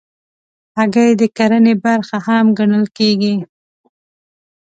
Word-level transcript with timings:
هګۍ 0.77 1.09
د 1.21 1.23
کرنې 1.37 1.73
برخه 1.85 2.17
هم 2.25 2.45
ګڼل 2.57 2.85
کېږي. 2.97 3.35